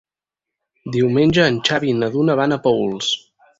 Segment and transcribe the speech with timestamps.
[0.95, 3.15] Diumenge en Xavi i na Duna van a Paüls.